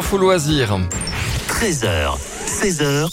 l'info 0.00 0.16
loisir. 0.16 0.78
13h, 1.46 2.16
16h, 2.46 3.04
100% 3.04 3.10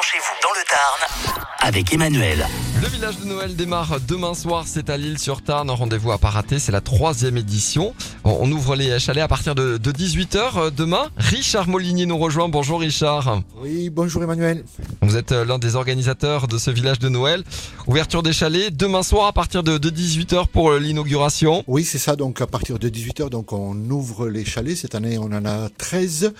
chez 0.00 0.18
vous 0.18 0.36
dans 0.42 0.54
le 0.54 0.64
Tarn 0.66 1.38
avec 1.60 1.92
Emmanuel. 1.92 2.46
Le 2.80 2.88
village 2.88 3.18
de 3.18 3.26
Noël 3.26 3.54
démarre 3.54 3.98
demain 4.06 4.32
soir, 4.32 4.64
c'est 4.66 4.88
à 4.88 4.96
Lille-sur-Tarn. 4.96 5.70
Rendez-vous 5.70 6.10
à 6.10 6.16
pas 6.16 6.30
rater, 6.30 6.58
c'est 6.58 6.72
la 6.72 6.80
troisième 6.80 7.36
édition. 7.36 7.94
On 8.24 8.38
on 8.40 8.52
ouvre 8.52 8.74
les 8.74 8.98
chalets 8.98 9.22
à 9.22 9.28
partir 9.28 9.54
de, 9.54 9.76
18h 9.76 10.70
demain. 10.70 11.10
Richard 11.18 11.68
Molinier 11.68 12.06
nous 12.06 12.16
rejoint. 12.16 12.48
Bonjour 12.48 12.80
Richard. 12.80 13.42
Oui, 13.60 13.90
bonjour 13.90 14.22
Emmanuel. 14.22 14.64
Vous 15.08 15.16
êtes 15.16 15.32
euh, 15.32 15.46
l'un 15.46 15.58
des 15.58 15.74
organisateurs 15.74 16.48
de 16.48 16.58
ce 16.58 16.70
village 16.70 16.98
de 16.98 17.08
Noël. 17.08 17.42
Ouverture 17.86 18.22
des 18.22 18.34
chalets 18.34 18.76
demain 18.76 19.02
soir 19.02 19.26
à 19.26 19.32
partir 19.32 19.62
de, 19.62 19.78
18h 19.78 20.48
pour 20.48 20.70
euh, 20.70 20.78
l'inauguration. 20.78 21.64
Oui, 21.66 21.82
c'est 21.82 21.96
ça. 21.96 22.14
Donc 22.14 22.42
à 22.42 22.46
partir 22.46 22.78
de 22.78 22.90
18h, 22.90 23.30
donc 23.30 23.54
on 23.54 23.74
ouvre 23.88 24.28
les 24.28 24.44
chalets. 24.44 24.76
Cette 24.76 24.94
année, 24.94 25.16
on 25.16 25.32
en 25.32 25.46
a 25.46 25.70
13. 25.70 26.34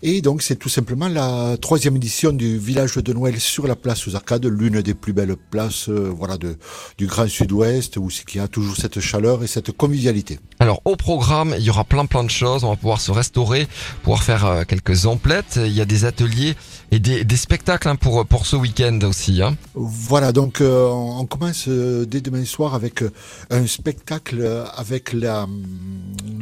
Et 0.00 0.22
donc 0.22 0.40
c'est 0.40 0.56
tout 0.56 0.70
simplement 0.70 1.08
la 1.08 1.58
troisième 1.60 1.96
édition 1.96 2.32
du 2.32 2.56
village 2.56 2.94
de 2.94 3.12
Noël 3.12 3.38
sur 3.38 3.66
la 3.66 3.76
place 3.76 4.08
aux 4.08 4.16
Arcades, 4.16 4.46
l'une 4.46 4.80
des 4.80 4.94
plus 4.94 5.12
belles 5.12 5.36
places 5.36 5.90
euh, 5.90 6.10
voilà, 6.10 6.38
de, 6.38 6.56
du 6.96 7.06
Grand 7.06 7.28
Sud-Ouest, 7.28 7.98
où 7.98 8.08
il 8.32 8.36
y 8.38 8.40
a 8.40 8.48
toujours 8.48 8.76
cette 8.76 9.00
chaleur 9.00 9.44
et 9.44 9.46
cette 9.46 9.70
convivialité. 9.72 10.40
Alors 10.60 10.80
au 10.86 10.96
programme, 10.96 11.54
il 11.58 11.62
y 11.62 11.68
aura 11.68 11.84
plein 11.84 12.06
plein 12.06 12.24
de 12.24 12.30
choses. 12.30 12.64
On 12.64 12.70
va 12.70 12.76
pouvoir 12.76 13.02
se 13.02 13.12
restaurer, 13.12 13.68
pouvoir 14.02 14.22
faire 14.22 14.46
euh, 14.46 14.62
quelques 14.66 15.04
emplettes. 15.04 15.60
Il 15.62 15.72
y 15.72 15.82
a 15.82 15.84
des 15.84 16.06
ateliers 16.06 16.54
et 16.90 16.98
des, 16.98 17.24
des 17.24 17.36
spectacles 17.36 17.90
hein, 17.90 17.96
pour 17.96 18.13
pour 18.22 18.46
ce 18.46 18.56
week-end 18.56 18.98
aussi. 19.02 19.42
Hein. 19.42 19.56
Voilà, 19.74 20.32
donc 20.32 20.60
euh, 20.60 20.86
on 20.86 21.26
commence 21.26 21.68
dès 21.68 22.20
demain 22.20 22.44
soir 22.44 22.74
avec 22.74 23.02
un 23.50 23.66
spectacle 23.66 24.64
avec 24.76 25.12
la 25.12 25.46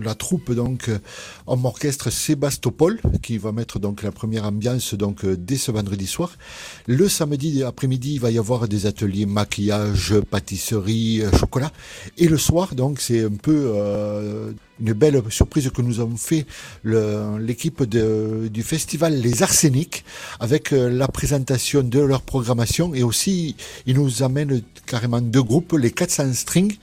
la 0.02 0.14
troupe 0.16 0.52
donc 0.52 0.90
en 1.46 1.64
orchestre 1.64 2.10
Sébastopol 2.10 3.00
qui 3.22 3.38
va 3.38 3.52
mettre 3.52 3.78
donc 3.78 4.02
la 4.02 4.10
première 4.10 4.44
ambiance 4.44 4.94
donc 4.94 5.24
dès 5.24 5.56
ce 5.56 5.70
vendredi 5.70 6.06
soir. 6.06 6.32
Le 6.86 7.08
samedi 7.08 7.62
après-midi, 7.62 8.14
il 8.14 8.20
va 8.20 8.30
y 8.30 8.38
avoir 8.38 8.68
des 8.68 8.86
ateliers 8.86 9.26
maquillage, 9.26 10.14
pâtisserie, 10.30 11.22
chocolat. 11.38 11.70
Et 12.18 12.28
le 12.28 12.38
soir, 12.38 12.74
donc, 12.74 13.00
c'est 13.00 13.24
un 13.24 13.36
peu 13.36 13.72
euh, 13.74 14.52
une 14.82 14.92
belle 14.92 15.22
surprise 15.30 15.70
que 15.70 15.80
nous 15.80 16.00
avons 16.00 16.16
fait 16.16 16.44
l'équipe 16.84 17.82
du 17.84 18.62
festival 18.62 19.14
Les 19.14 19.42
Arséniques 19.42 20.04
avec 20.40 20.72
euh, 20.72 20.90
la 20.90 21.08
présentation 21.08 21.82
de 21.82 22.00
leur 22.00 22.22
programmation 22.22 22.94
et 22.94 23.02
aussi 23.02 23.56
ils 23.86 23.94
nous 23.94 24.22
amènent 24.22 24.62
carrément 24.86 25.20
deux 25.20 25.42
groupes, 25.42 25.74
les 25.78 25.90
400 25.92 26.34
Strings 26.34 26.76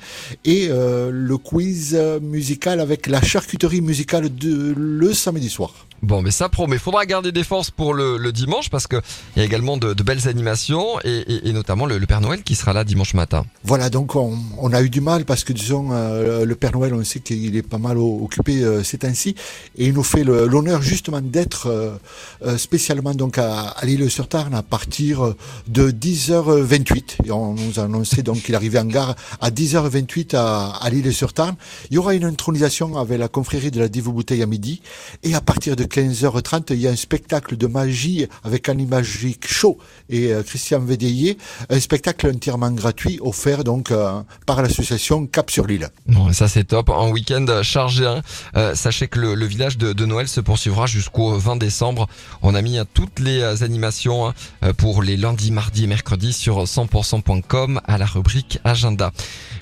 et 0.45 0.67
euh, 0.70 1.11
le 1.11 1.38
quiz 1.38 2.00
musical 2.22 2.80
avec 2.80 3.08
la 3.08 3.22
charcuterie 3.22 3.81
musicale 3.81 4.33
de 4.33 4.73
le 4.77 5.14
samedi 5.14 5.50
soir. 5.50 5.89
Bon, 6.02 6.22
mais 6.22 6.31
ça 6.31 6.50
promet. 6.50 6.78
Faudra 6.78 7.05
garder 7.05 7.31
des 7.31 7.44
forces 7.44 7.72
pour 7.72 7.94
le, 7.94 8.31
dimanche 8.31 8.69
parce 8.69 8.88
que 8.88 8.97
il 9.36 9.39
y 9.39 9.42
a 9.42 9.45
également 9.45 9.78
de, 9.78 9.94
belles 10.03 10.28
animations 10.28 11.00
et, 11.03 11.52
notamment 11.52 11.86
le, 11.86 12.00
Père 12.05 12.22
Noël 12.22 12.42
qui 12.44 12.55
sera 12.55 12.73
là 12.73 12.83
dimanche 12.83 13.14
matin. 13.14 13.44
Voilà, 13.64 13.89
donc 13.89 14.16
on, 14.16 14.73
a 14.73 14.81
eu 14.81 14.89
du 14.89 15.02
mal 15.02 15.25
parce 15.25 15.44
que 15.44 15.53
disons 15.53 15.89
euh, 15.92 16.45
le 16.45 16.55
Père 16.55 16.72
Noël, 16.72 16.94
on 16.94 17.03
sait 17.03 17.20
qu'il 17.20 17.55
est 17.55 17.61
pas 17.61 17.77
mal 17.77 17.97
occupé 17.97 18.64
euh, 18.64 18.83
ces 18.83 19.00
temps-ci 19.00 19.36
et 19.77 19.88
il 19.88 19.94
nous 19.94 20.03
fait 20.03 20.23
l'honneur 20.23 20.81
justement 20.81 21.22
d'être 21.22 21.67
euh, 21.67 22.58
spécialement 22.58 23.14
donc 23.14 23.38
à, 23.38 23.75
l'île 23.83 24.09
sur 24.09 24.27
Tarn 24.27 24.53
à 24.53 24.64
partir 24.64 25.36
de 25.67 25.92
10h28 25.92 27.25
et 27.25 27.31
on 27.31 27.53
nous 27.53 27.80
a 27.80 27.83
annoncé 27.83 28.23
donc 28.23 28.42
qu'il 28.42 28.55
arrivait 28.55 28.80
en 28.80 28.86
gare 28.86 29.16
à 29.42 29.52
10h28 29.52 30.36
à, 30.36 30.77
à 30.81 30.89
l'île 30.89 31.14
sur 31.14 31.33
Tarn. 31.33 31.55
Il 31.92 31.95
y 31.95 31.97
aura 31.97 32.14
une 32.14 32.25
intronisation 32.25 32.97
avec 32.97 33.20
la 33.20 33.27
confrérie 33.27 33.72
de 33.72 33.80
la 33.80 33.88
Dive 33.88 34.09
Bouteille 34.09 34.42
à 34.42 34.47
midi 34.47 34.81
et 35.23 35.36
à 35.36 35.42
partir 35.42 35.75
de 35.75 35.83
15h30, 35.90 36.68
il 36.72 36.82
y 36.82 36.88
a 36.88 36.92
un 36.92 36.95
spectacle 36.95 37.58
de 37.58 37.68
magie 37.68 38.28
avec 38.44 38.70
Animagique 38.70 39.48
Show 39.48 39.78
et 40.09 40.32
euh, 40.32 40.44
Christian 40.44 40.80
Védéier, 40.80 41.38
un 41.70 41.80
spectacle 41.80 42.32
entièrement 42.34 42.72
gratuit 42.72 43.20
offert 43.22 43.64
donc 43.64 43.92
euh, 43.92 44.22
par 44.45 44.61
l'association 44.61 45.26
Cap 45.27 45.52
sur 45.52 45.67
l'île. 45.67 45.89
Bon, 46.08 46.32
ça 46.33 46.48
c'est 46.48 46.64
top, 46.64 46.89
un 46.89 47.10
week-end 47.10 47.45
chargé. 47.64 48.05
Hein. 48.05 48.22
Euh, 48.55 48.76
sachez 48.76 49.08
que 49.08 49.20
le, 49.20 49.45
village 49.45 49.77
de, 49.77 50.05
Noël 50.05 50.27
se 50.27 50.39
poursuivra 50.39 50.86
jusqu'au 50.86 51.38
20 51.38 51.58
décembre. 51.58 52.08
On 52.42 52.56
a 52.56 52.61
mis 52.61 52.80
toutes 52.94 53.20
les 53.20 53.64
animations 53.64 54.27
hein, 54.27 54.73
pour 54.77 55.04
les 55.04 55.17
lundis, 55.17 55.52
mardis 55.52 55.83
et 55.86 55.88
mercredis 55.88 56.33
sur 56.33 56.64
100%.com 56.64 57.82
à 57.86 57.98
la 57.98 58.06
rubrique 58.06 58.60
agenda. 58.64 59.11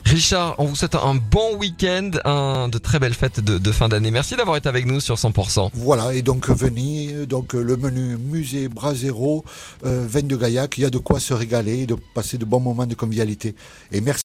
Richard, 0.05 0.55
on 0.57 0.65
vous 0.65 0.75
souhaite 0.75 0.95
un 0.95 1.15
bon 1.15 1.55
week-end, 1.57 2.11
un, 2.23 2.69
de 2.69 2.77
très 2.77 2.99
belles 2.99 3.13
fêtes 3.13 3.39
de, 3.39 3.57
de 3.57 3.71
fin 3.71 3.89
d'année. 3.89 4.11
Merci 4.11 4.35
d'avoir 4.35 4.57
été 4.57 4.69
avec 4.69 4.85
nous 4.85 4.99
sur 4.99 5.15
100%. 5.15 5.69
Voilà, 5.73 6.13
et 6.17 6.23
donc 6.23 6.49
venez, 6.49 7.27
donc 7.27 7.53
le 7.53 7.77
menu 7.77 8.17
musée 8.17 8.69
Brasero, 8.69 9.45
euh, 9.85 10.07
de 10.07 10.35
Gaillac, 10.35 10.77
il 10.79 10.81
y 10.81 10.85
a 10.85 10.89
de 10.89 10.97
quoi 10.97 11.19
se 11.19 11.33
régaler, 11.35 11.85
de 11.85 11.95
passer 12.15 12.39
de 12.39 12.45
bons 12.45 12.59
moments 12.59 12.87
de 12.87 12.95
convivialité. 12.95 13.53
Et 13.91 14.01
merci. 14.01 14.15